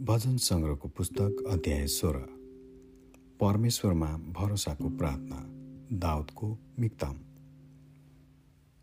[0.00, 2.18] भजन सङ्ग्रहको पुस्तक अध्याय सोह्र।
[3.40, 5.46] परमेश्वरमा भरोसाको प्रार्थना
[5.98, 7.16] दाउदको मिक्ताम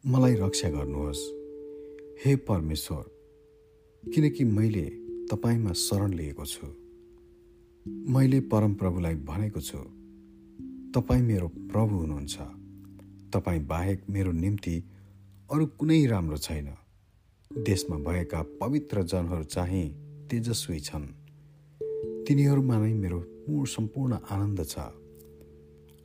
[0.06, 1.18] मलाई रक्षा गर्नुहोस्।
[2.26, 3.04] हे परमेश्वर
[4.12, 4.84] किनकि मैले
[5.32, 6.68] तपाईँमा शरण लिएको छु।
[8.12, 9.78] मैले परमप्रभुलाई भनेको छु
[10.92, 12.38] तपाईँ मेरो प्रभु हुनुहुन्छ।
[13.34, 14.84] तपाईँ बाहेक मेरो निम्ति
[15.52, 16.74] अरू कुनै राम्रो छैन।
[17.58, 21.06] देशमा भएका पवित्र जनहरू चाहिँ तेजस्वी छन्।
[22.28, 24.78] तिनीहरूमा नै मेरो पूर्ण सम्पूर्ण आनन्द छ।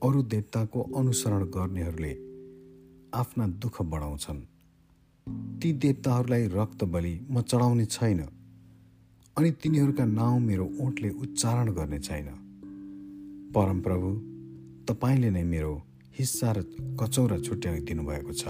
[0.02, 2.12] अरू देवताको अनुसरण गर्नेहरूले
[3.14, 4.40] आफ्ना दुःख बढाउँछन्।
[5.60, 8.20] ती देवताहरूलाई रक्त बलि म चढाउने छैन।
[9.38, 12.28] अनि तिनीहरूका नाउँ मेरो ओठले उच्चारण गर्ने छैन।
[13.54, 14.10] परमप्रभु
[14.84, 15.82] तपाईँले नै मेरो
[16.18, 16.62] हिस्सा र
[17.00, 18.44] कचौरा छुट्याइदिनु भएको छ।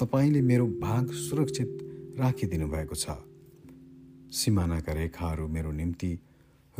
[0.00, 1.78] तपाईँले मेरो भाग सुरक्षित
[2.18, 3.31] राखिदिनु भएको छ।
[4.32, 6.18] सिमानाका रेखाहरू मेरो निम्ति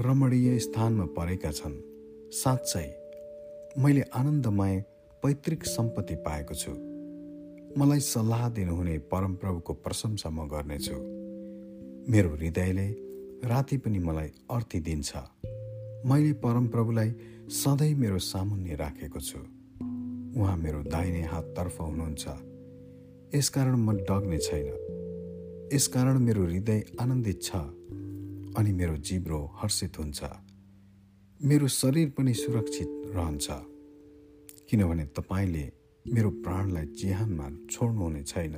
[0.01, 1.75] रमणीय स्थानमा परेका छन्।
[2.31, 2.87] साँच्चै
[3.79, 4.85] मैले आनन्दमय
[5.23, 6.73] पैतृक सम्पत्ति पाएको छु।
[7.81, 10.97] मलाई सल्लाह दिनुहुने परमप्रभुको प्रशंसा म गर्नेछु।
[12.13, 12.89] मेरो हृदयले
[13.45, 15.13] राति पनि मलाई अर्थी दिन्छ।
[16.07, 17.15] मैले परमप्रभुलाई
[17.49, 19.39] सधैँ मेरो सामुन्ने राखेको छु।
[20.41, 22.29] उहाँ मेरो दाहिने हाततर्फ हुनुहुन्छ।
[23.35, 25.02] यसकारण म डग्ने छैन।
[25.73, 27.51] यसकारण मेरो हृदय आनन्दित छ
[28.57, 30.21] अनि मेरो जिब्रो हर्षित हुन्छ।
[31.41, 33.47] मेरो शरीर पनि सुरक्षित रहन्छ।
[34.71, 35.73] किनभने तपाईँले
[36.07, 38.57] मेरो प्राणलाई चिहानमा छोड्नुहुने छैन।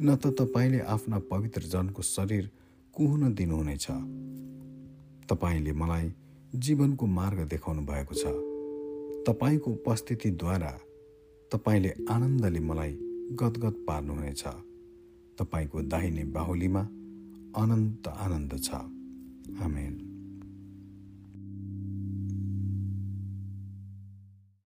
[0.00, 2.50] न त तपाईँले आफ्ना पवित्र जनको शरीर
[2.94, 3.86] कुहुन दिनुहुनेछ
[5.26, 6.12] तपाईँले मलाई
[6.54, 8.24] जीवनको मार्ग देखाउनु भएको छ।
[9.26, 10.72] तपाईँको उपस्थितिद्वारा
[11.52, 12.92] तपाईँले आनन्दले मलाई
[13.42, 14.44] गदगद पार्नुहुनेछ
[15.38, 16.80] तपाईँको दाहिने बाहुलीमा
[17.62, 18.70] अनन्त आनन्द छ।
[19.62, 20.07] आमेन।